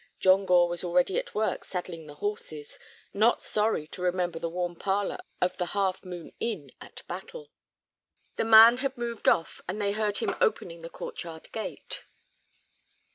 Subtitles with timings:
[0.19, 2.79] John Gore was already at work saddling the horses,
[3.13, 7.51] not sorry to remember the warm parlor of The Half Moon Inn at Battle.
[8.35, 12.05] The man had moved off, and they heard him opening the court yard gate.